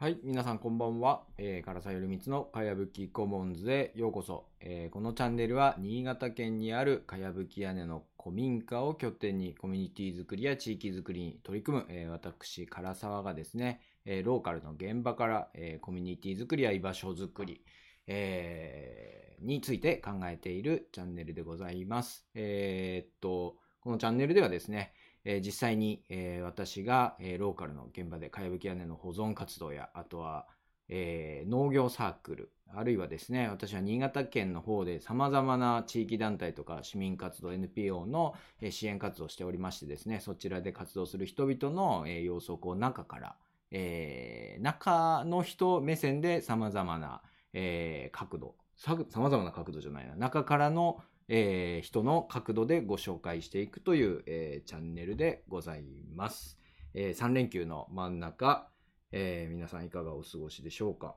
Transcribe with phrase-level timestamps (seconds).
[0.00, 1.24] はい、皆さんこんばんは。
[1.38, 4.44] えー、唐沢よりみつのかやぶきコモンズへようこそ。
[4.60, 17.64] えーこのチャンネルは新潟県にあるかやぶき屋根の古民家を拠点にコミュニティ作りや地域作りに取り組む、えー私、唐沢がですね、えーローカルの現場から、えーコミュニティ作りや居場所作り、
[18.06, 22.24] えーについて考えているチャンネルでございます。
[22.36, 24.92] えーっと、このチャンネルではですね、
[25.30, 30.46] え実際に、えー私が、えローカルの現場でかやぶき屋根の保存活動や、あとは、
[30.88, 43.36] えー農業サークル、あるいはですね、私は新潟県の方で様々な地域団体とか市民活動、NPO のえ支援活動をしておりましてですね、そちらで活動する人々の、えー様子をこう中から、
[43.70, 47.22] えー中の人目線で様々な、
[47.52, 56.58] えー角度、さ様々な角度じゃないな、中からの、えー人の角度でご紹介していくという、えーチャンネルでございます。
[56.94, 58.70] え3連休の真ん中、
[59.12, 61.16] えー皆さんいかがお過ごしでしょうか？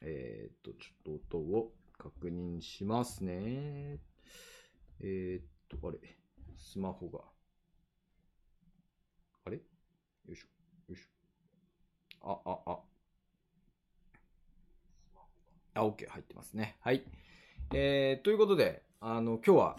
[0.00, 3.98] えーっと、ちょっと音を確認しますね。
[5.00, 5.98] えーっと、あれ、
[6.56, 7.20] スマホが。
[9.44, 9.56] あれ？
[9.56, 9.62] よ
[10.32, 10.46] いしょ、
[10.88, 12.42] よいしょ。
[12.44, 12.78] あ、あ、あ。
[15.74, 16.76] あ、OK、入ってますね。
[16.80, 17.04] はい。
[17.74, 19.76] えー、ということで、あの、今日は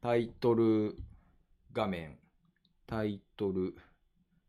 [0.00, 0.96] タイトル
[1.74, 2.16] 画面、
[2.86, 3.74] タイトル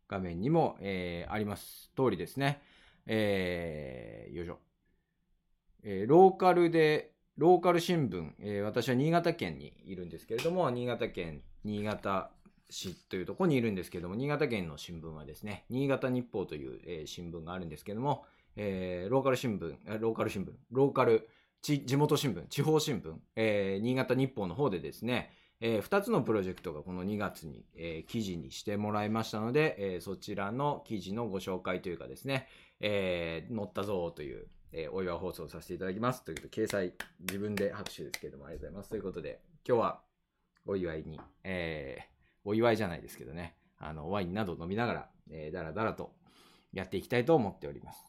[0.08, 2.62] 画面にも、えーあります通りですね。
[3.06, 4.58] えーよいしょ。
[5.82, 12.30] えーローカルで、ローカル新聞、えー私は新潟県にいるんですけれども、新潟県、新潟
[12.70, 18.24] 市というところにいるんですけれども、新潟県の新聞はですね、新潟日報という、えー新聞があるんですけれども、
[18.56, 21.28] えーローカル新聞、ローカル新聞、ローカル
[21.64, 25.30] 地地元新聞、地方新聞、えー新潟日報の方でですね、
[25.62, 32.48] え2つのプロジェクトがこの2月に、えー記事にしてもらいましたので、えーそちらの記事のご紹介というかですね、
[32.80, 36.22] えー載ったぞという、えーお祝い放送させていただきます。
[36.22, 38.90] ということで、掲載、自分で拍手ですけれども、ありがとうございます。
[38.90, 40.00] ということで、今日は
[40.66, 42.14] お祝いに、えー
[42.46, 46.12] お祝いじゃないですけどね、あの、ワインなど飲みながら、えーだらだらと
[46.74, 48.04] やっていきたいと思っております。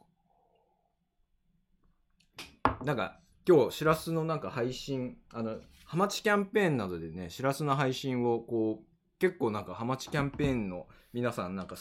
[2.83, 11.75] なんか、今日、しらすのなんか配信、あの、ハマチキャンペーンなどでね、しらすの配信をこう、結構なんかハマチキャンペーンの皆さんなんか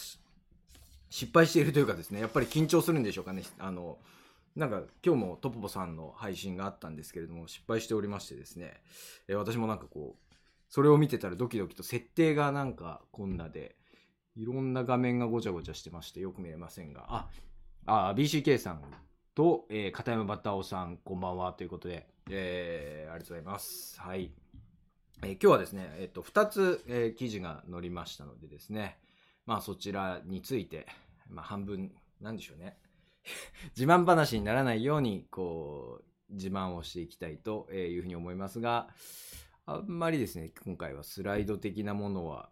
[1.10, 3.42] 失敗しているというかですね、やっぱり緊張するんでしょうかね。
[3.58, 3.98] あの、
[4.54, 8.82] なんか今日もトポポさんの配信があったんですけれども、失敗しておりましてですね、
[9.26, 10.34] え私もなんかこう、
[10.68, 13.76] それを見てたらドキドキと設定がなんかこんなで、
[14.36, 17.28] いろんな画面がごちゃごちゃしてましてよく見えませんが、あ、
[18.10, 18.82] あ、BCK さん
[19.34, 24.00] と、えー片山バッタオさん、こんばんはということで、えーありがとうございます。
[24.00, 24.30] はい。
[25.22, 28.98] えー今日はですね、えっ、と、2つ、えー記事が載りましたのでですね、
[29.46, 30.86] まあそちらについて、
[31.28, 32.78] まあ半分、なんでしょうね。
[33.76, 38.88] 自慢話にならないように、こう、自慢をしていきたいというふうに思いますが、
[39.66, 42.50] あんまりですね、今回はスライド的なものは、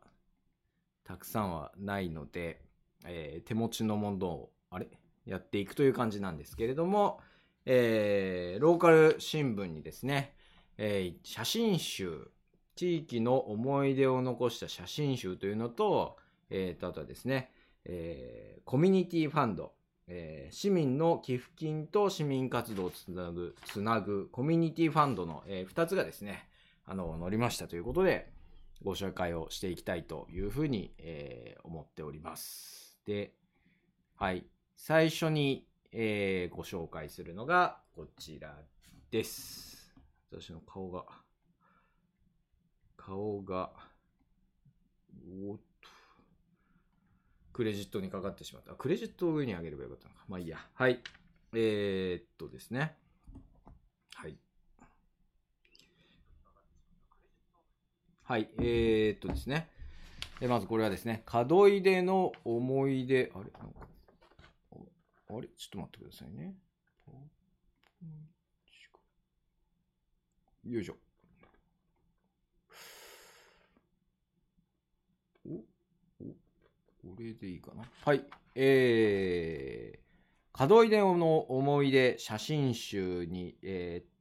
[1.04, 2.64] たくさんはないので、
[3.04, 4.88] えー手持ちのものを、あれ？
[5.26, 7.20] やっていくという感じなんですけれども、
[7.64, 10.34] えーローカル新聞にですね、
[10.78, 12.30] えー写真集、
[12.74, 16.16] 地域の思い出を残した写真集というのと、
[16.50, 17.50] えーと、あとはですね、
[17.84, 19.72] えーコミュニティファンド、
[20.08, 26.48] えー市民の寄付金と市民活動をつなぐ、つなぐコミュニティファンドの、え2つがですね、
[26.84, 28.32] あの、載りましたということで、
[28.82, 32.98] ご紹介をしていきたいというふうに、えー思っております。
[33.06, 33.32] で、
[34.16, 34.44] はい。
[34.84, 38.58] 最初に、えーご紹介するのがこちら
[39.12, 39.94] です。
[40.28, 41.04] 私の顔が、
[42.96, 43.70] 顔が、
[45.48, 45.88] おっと、
[47.52, 48.74] クレジットにかかってしまった。
[48.74, 50.24] クレジットを上に上げればよかったのか。
[50.26, 50.58] まあいいや。
[50.74, 50.98] はい。
[51.54, 52.96] えー、っとですね。
[54.16, 54.36] はい。
[58.24, 58.48] はい。
[58.58, 59.68] えー、っとですね。
[60.40, 61.46] えまずこれはですね、門
[61.84, 63.44] 出の思い出、あれ？
[63.60, 63.86] なんか
[65.36, 65.48] あれ？
[65.48, 66.54] ちょっと待ってくださいね。
[70.64, 70.96] よいしょ。
[75.44, 75.58] おお
[77.04, 77.84] これでいいかな？
[78.04, 78.24] はい。
[78.54, 84.12] えー、門出の思い出写真集に、えー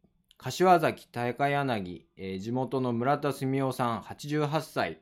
[0.44, 5.00] 柏崎高柳、えー地元の村田澄夫さん88歳、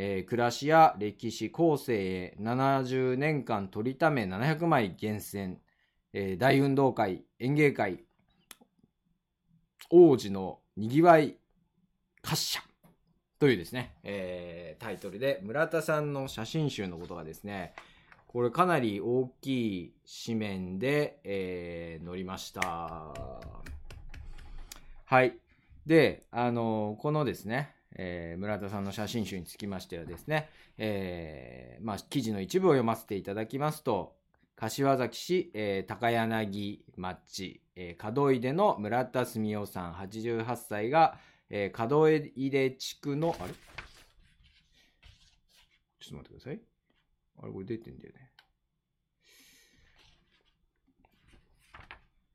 [0.00, 5.58] えー暮らしや歴史後世へ70年間取りため700枚厳選、
[6.12, 8.04] えー大運動会演芸会
[9.90, 11.36] 王子のにぎわい
[12.22, 12.60] 滑車
[13.40, 17.74] というですね、えータイトルで村田さんの写真集のことがですね
[18.28, 19.48] これかなり大き
[19.84, 19.94] い
[20.26, 23.14] 紙面で、えー、載りました。
[25.06, 25.38] はい。
[25.86, 30.48] で、あのー、このですね、えー、村田さんの写真集につきましてはですね、
[30.78, 34.16] えー、まあ、記事の一部を読ませていただきますと、
[34.56, 41.18] 柏崎市、えー、高柳町、えー、門出の村田澄夫さん88歳が、
[41.50, 43.52] えー、門出地区の、あれ？
[46.00, 46.60] ちょっと待ってください。
[47.42, 48.27] あれ、これ出てんだよね。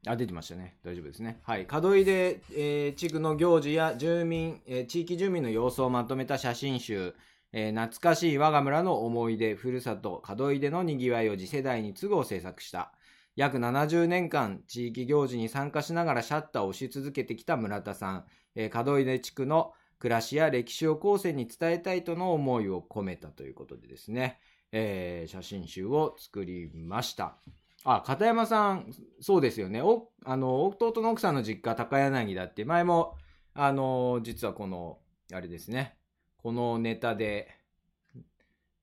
[0.05, 0.77] あ、出てましたね。
[0.83, 1.39] 大丈夫ですね。
[1.43, 1.67] はい。
[1.71, 7.13] 門出、えー、地区の行事や住民、えー、地域住民の様子をまとめた写真集、
[7.53, 12.91] えー、懐かしい我が村の思い出、ふるさと、門出の賑わいを次世代に継ぐを制作した。
[13.35, 24.39] 約70年間、地域行事に参加しながらシャッターを押し続けてきた村田さん、えー、門出地区の暮らしや歴史を後世に伝えたいとの思いを込めたということでですね、
[24.73, 27.37] えー、写真集を作りました。
[27.83, 29.81] あ、片山さん、そうですよね。
[29.81, 33.17] お、あの、弟の奥さんの実家、高柳だって、前も、
[33.53, 34.99] あの、実はこの、
[35.33, 35.97] あれですね。
[36.37, 37.49] このネタで、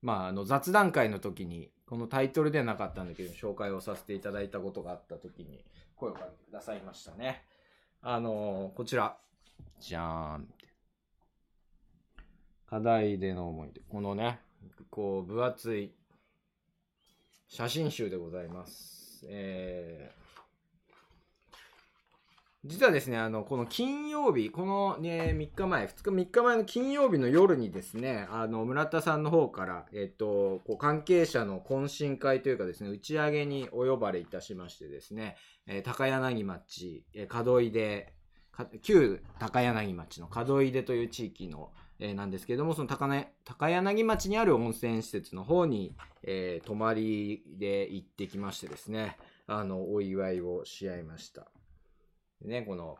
[0.01, 5.65] まあ、あの、雑談会の時に、このタイトルではなかったんだけど、紹介をさせていただいたことがあった時に、
[5.95, 7.43] 声をかけてくださいましたね。
[8.01, 9.17] あの、こちら。
[9.79, 10.47] じゃーん。
[12.67, 13.81] 課題での思い出。
[13.81, 14.39] このね、
[14.89, 15.93] こう、分厚い
[17.51, 19.25] 写真集でございます。。
[19.27, 21.57] えー、
[22.63, 35.35] 実はですね、あの、この金曜日、このね、3日前、2日、3日前の金曜日の夜にですね、あの、村田さんの方から、えっと、こう関係者の懇親会というかですね、打ち上げにお呼ばれいたしましてですね、
[35.67, 38.13] えー、高柳町、えー、門出、
[38.81, 51.45] 旧高柳町の門出という地域の、えー、なんですけれども、その高,、ね、高柳町にある温泉施設の方に、えー、泊まりで行ってきましてですね、あの、お祝いをし合いました。
[52.41, 52.97] でね、この、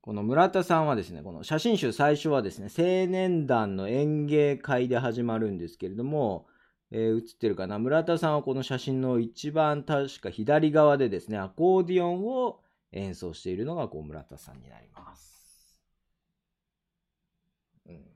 [0.00, 6.46] この村田さんはですね、この写真集最初はですね、青年団の演芸会で始まるんですけれども、
[6.90, 12.60] えー、映ってるかな村田さんはこの写真の一番確か左側でですね、アコーディオンを
[12.92, 15.37] 演奏しているのがこう村田さんになります。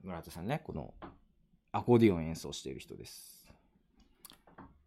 [0.03, 0.95] 村田さんね、この
[1.73, 3.47] アコーディオン演奏している人です。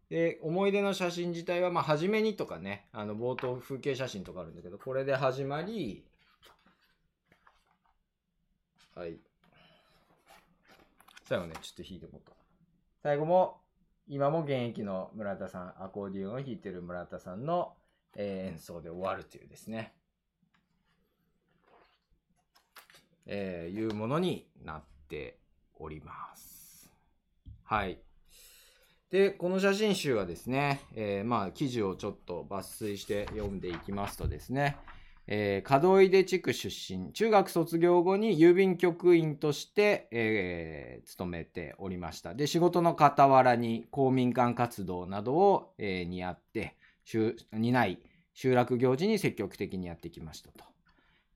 [0.08, 6.04] で、思い出の写真自体は、まあ、初めにとかね、あの、冒頭風景写真とかあるんだけど、これで始まり、
[8.94, 9.18] はい。
[11.24, 12.32] 最後ね、ちょっと弾いてもうか。
[13.02, 13.60] 最後も、
[14.06, 17.74] 今も現役の村田さん、アコーディオンを弾いてる村田さんの、
[18.14, 19.92] えー、演奏で終わるというですね。
[23.26, 25.38] えー、いうものになって
[25.78, 26.90] おります。
[27.64, 27.98] はい。
[29.10, 34.76] で、この写真集はですね、えー、まあ、記事をちょっと抜粋して読んでいきますとですね、
[35.28, 42.34] えー、門出地区出身、中学卒業後に郵便局員として、えー、勤めておりました。
[42.34, 46.76] で、仕事の傍らに公民館活動などを、えー、担って、
[47.52, 47.98] 担い、
[48.34, 50.75] 集落行事に積極的にやってきましたと。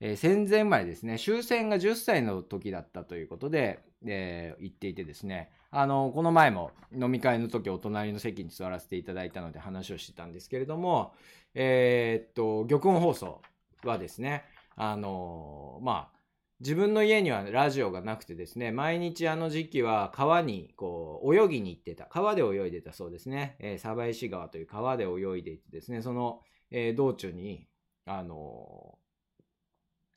[0.01, 11.13] えー、戦前までですね、終戦が10歳の時だったということで、えー、言っていてですね、あの、この前も飲み会の時お隣の席に座らせていただいたので話をしてたんですけれども、
[11.55, 13.43] えー、っと、玉音放送
[13.85, 14.45] はですね、
[14.77, 16.21] あの、まあ、
[16.61, 22.05] 自分の家にはラジオがなくてですね、毎日あの時期は川にこう泳ぎに行ってた。
[22.05, 23.57] 川で泳いでたそうですね。
[23.61, 27.67] えー、鯖石川という川で泳いでいてですね、その、えー、道中に、
[28.05, 28.99] あの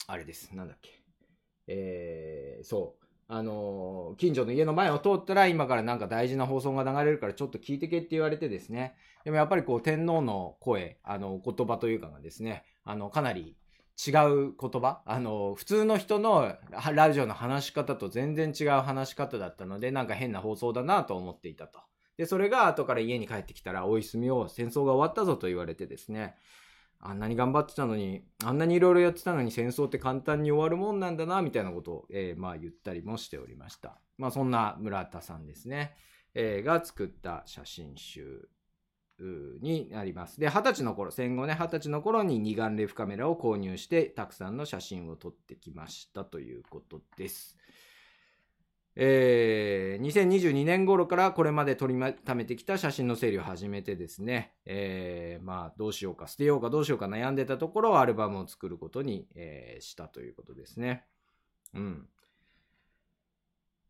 [0.07, 0.55] あれです。
[0.55, 0.89] なんだっけ。
[1.67, 3.03] えー、そう。
[3.27, 8.95] あのー、近所の家の前を通ったら今からなんか大事な放送が流れるからちょっと聞いてけって言われてですね。
[9.24, 13.55] でもやっぱりこう天皇の声、あの、言葉というかがですね、あの、かなり
[14.05, 16.55] 違う言葉あの、普通の人の
[16.93, 21.79] ラジオの話し方と全然違う話し方だったので、なんか変な放送だなと思っていたと。
[22.17, 26.36] で、それが後から家に帰ってきたら、おいすみを戦争が終わったぞと言われてですね、
[27.05, 34.00] あんなに頑張ってたのに、あんなにいろいろやってたのに戦争って簡単に終わるもんなんだな、みたいなことを、えー、まあ言ったりもしておりました。
[34.17, 35.95] まあそんな村田さんですね、
[36.33, 38.48] えー、が作った写真集
[39.62, 40.39] になります。
[40.39, 47.57] で、二十歳の頃、戦後ね、二十歳の頃に二眼レフカメラを購入して、たくさんの写真を撮ってきましたということです。
[48.95, 61.05] えー、2022年頃からこれまで取りためてきた写真の整理を始めてですね、えー、まあ、どうしようか、捨てようかどうしようか悩んでたところ、アルバムを作ることに、えー、したということですね。
[61.73, 62.07] うん。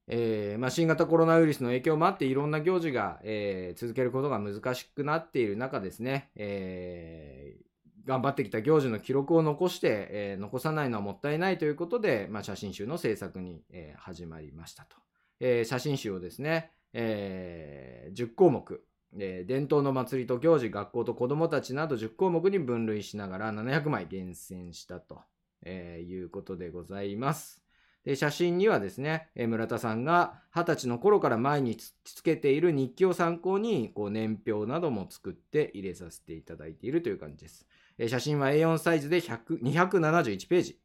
[0.08, 7.64] えーまあ、新型コロナウイルスの影響もあっていろんな行事が、えー、続けることが難しくなっている中ですね、えー、
[8.06, 14.98] 頑張ってきた行事の記録を残して、えー、残さないのはもったいないということで、まあ、写真集の制作に、えー、始まりましたと。
[15.40, 18.84] えー、写真集をですね、えー、10項目、
[19.18, 25.22] えー、伝統の祭りと行事、学校と子どもたちなど10項目に分類しながら700枚厳選したと、
[25.64, 27.64] えー、いうことでございます。
[28.04, 37.66] で写真にはですね、え村田さんが20歳の頃から毎日つけている日記を参考にこう年表なども作って入れさせていただいているという感じです。
[38.08, 40.80] 写真は A4 サイズで271ページ。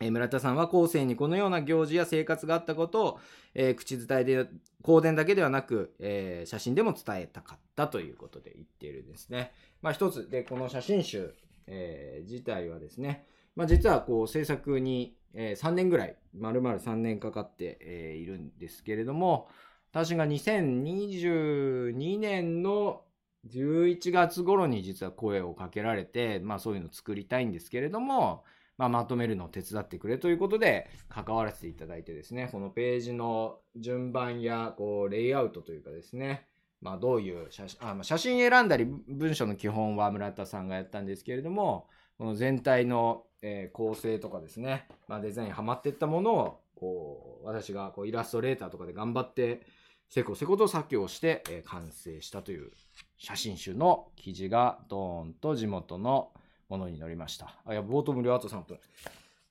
[0.00, 3.20] 村田さんは後世にこのような行事や生活があったことを、
[3.54, 4.46] えー、口伝えで、
[4.82, 9.52] 香典だけではなく、えー、写真でも伝えたかったということで言っているんですね。
[9.82, 11.34] まあ一つで、この写真集、
[11.66, 19.48] えー、自体はですね、まあ実はこう制作にえ、3年ぐらい、丸々3年かかって、え、いるんですけれども、
[19.92, 23.02] 私が2022年の
[23.48, 28.44] 11月頃に実は声をかけられて、まあそういうのを作りたいんですけれども、
[28.76, 36.46] まあ、まとめるのを手伝ってくれということで関わらせていただいてですね、このページの順番やこうレイアウトというかですね、
[36.80, 43.24] まあどういう写真、あ、写真選んだり文章の基本は村田さんがやったんですけれども、この全体の、
[43.72, 49.62] 構成とかですね、まあ、デザインハマっていったものをこう私がこうイラストレーターとかで頑張って
[50.10, 52.72] せこせこと作業して、えー、完成したという
[53.16, 56.32] 写真集の記事がドーンと地元の
[56.68, 57.54] ものに載りました。
[57.64, 58.80] あ、いや、冒頭無料あと3分。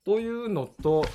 [0.03, 1.05] というのと、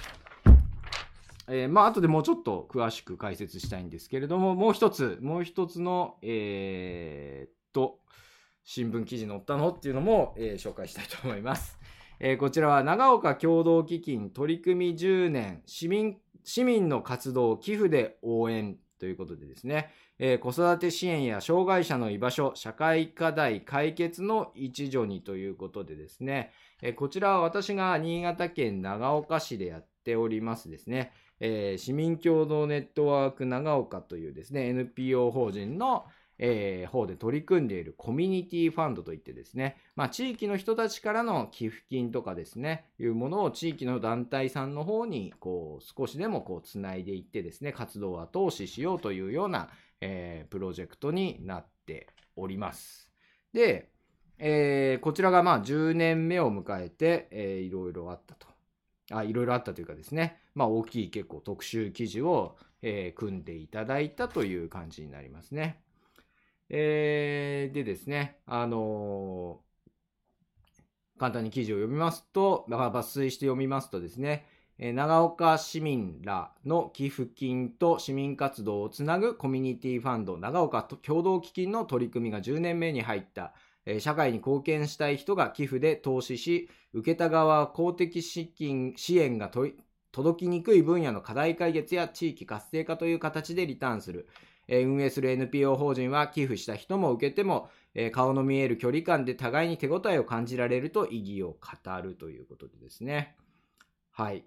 [1.46, 7.98] えー、まあ、後でもうちょっと詳しく解説したいんですけれども、もう一つ、もう一つの、えー、っと、
[8.64, 11.78] 新聞記事載ったのっていうのも、えー、紹介したいと思います。
[12.18, 36.06] えー、こちらは長岡共同基金取り組み10年市民市民の活動寄付で応援ということでですね、えー、子育て支援や障害者の居場所、社会課題解決の一助にということでですね、えー、こちらは私が新潟県長岡市でやっておりますですね、えー、市民共同ネットワーク長岡というですね、NPO 法人の、
[36.38, 53.10] えー、方で取り組んでいるコミュニティファンドといってですね、まあ、地域の人たちからの寄付金とかですね、いうものを地域の団体さんの方に、こう、少しでもこう、つないでいってですね、活動を後押ししようというような、えー、プロジェクトになっております。
[53.52, 53.90] で、
[54.38, 58.46] えー、こちらがまあ10年目を迎えて、えー、いろいろあったと。
[59.12, 65.83] あ、いろいろあったというかですね、まあ大きい結構特集記事を、えー、組んでいただいたという感じになりますね。
[66.76, 74.44] えー、でですね、あのー、簡単に記事を読みますと、抜粋して読みますとですね、
[74.76, 83.54] え長岡市民らの寄付金と市民活動をつなぐコミュニティファンド長岡共同基金の取り組みが10年目に入った、
[83.86, 89.48] え社会に貢献したい人が寄付で投資し、受けた側は公的資金支援が
[90.10, 94.26] 届きにくい分野の課題解決や地域活性化という形でリターンする。
[94.68, 97.68] 運営する NPO 法人は寄付した人も受けても、
[98.12, 103.36] 顔の見える距離感で互いに手応えを感じられると意義を語るということでですね。
[104.10, 104.44] はい。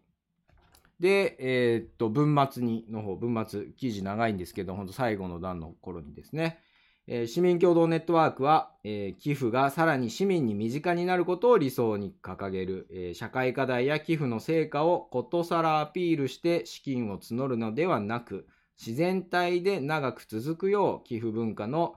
[0.99, 6.59] で、えー、っと、文末に、の方、文末、記事長いんですけど、本当最後の段の頃にですね、
[7.05, 18.47] えー、市民共同ネットワークは、えー、寄付がさらに市民に身近になることを理想に掲げる、え、社会課題や寄付の成果をことさらアピールして資金を募るのではなく、
[18.79, 21.95] 自然体で長く続くよう寄付文化の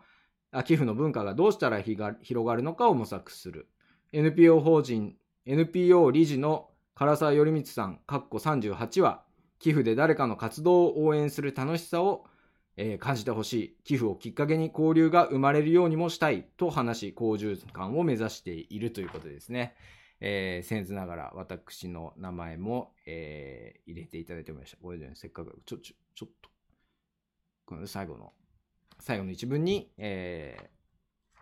[0.53, 3.69] あ寄付の文化がどうしたら広がるのかを模索する
[4.13, 5.15] NPO 法人
[5.47, 9.23] NPO 理事の唐沢頼光さん括弧38は
[9.59, 12.25] 寄付で誰かの活動を応援する楽しさを、
[12.77, 19.75] えー、感じてほしい寄付をきっかけに交流が生まれるようにもしたいと話し好循環を目指しているということですね。
[20.21, 24.77] えー、僭越ながら私の名前も、えー、入れていただいておりました。
[24.79, 26.51] これで、ね、せっかく、ちょ、ちょ、ちょっと。
[27.71, 28.33] この最後の、
[28.99, 31.39] 最後の一文に、えー、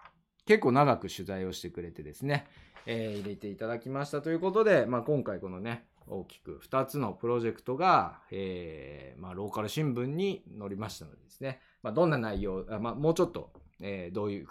[0.47, 2.47] 結構長く取材をしてくれてですね、
[2.85, 14.49] えー、入れていただきましたということで、まあ、今回このね、大きく2つのプロジェクトが、えー、まあ、ローカル新聞に載りましたのでですね、まあ、どんな内容、あまあ、もうちょっと、えー、どういう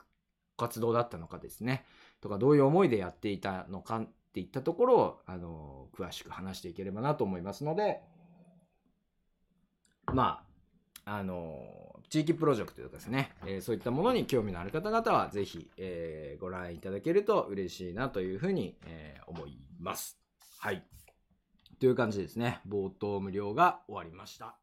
[0.57, 1.85] 活動だったのかですね、
[2.21, 8.01] とかどういう思いでやっていたのかっていったところを、あの詳しく話していければなと思いますので、
[10.11, 10.46] まあ、
[11.09, 20.19] あの地域プロジェクトとかですね、えー、そういったものに興味のある方々はぜひ、えー、ご覧いただけると嬉しいなというふうに、えー、思います。
[20.59, 20.83] はい。
[21.79, 22.59] という感じですね。
[22.67, 24.57] 冒頭無料が終わりました。